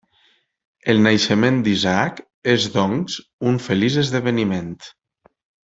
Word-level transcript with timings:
El 0.93 1.01
naixement 1.07 1.59
d'Isaac 1.67 2.23
és 2.55 2.67
doncs 2.79 3.21
un 3.53 3.63
feliç 3.69 3.99
esdeveniment. 4.07 4.77